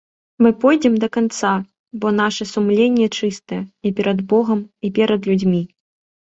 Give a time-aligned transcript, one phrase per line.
[0.43, 1.51] Мы пойдзем да канца,
[1.99, 5.63] бо наша сумленне чыстае і перад богам, і перад людзьмі.